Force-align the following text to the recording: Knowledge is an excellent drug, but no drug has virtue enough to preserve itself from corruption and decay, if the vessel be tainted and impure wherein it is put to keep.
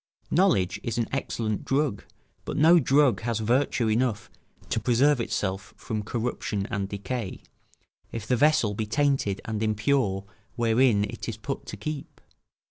Knowledge 0.31 0.79
is 0.81 0.97
an 0.97 1.07
excellent 1.11 1.63
drug, 1.63 2.03
but 2.43 2.57
no 2.57 2.79
drug 2.79 3.21
has 3.21 3.37
virtue 3.37 3.87
enough 3.87 4.31
to 4.69 4.79
preserve 4.79 5.21
itself 5.21 5.75
from 5.77 6.01
corruption 6.01 6.67
and 6.71 6.89
decay, 6.89 7.43
if 8.11 8.25
the 8.25 8.35
vessel 8.35 8.73
be 8.73 8.87
tainted 8.87 9.41
and 9.45 9.61
impure 9.61 10.25
wherein 10.55 11.03
it 11.03 11.29
is 11.29 11.37
put 11.37 11.67
to 11.67 11.77
keep. 11.77 12.19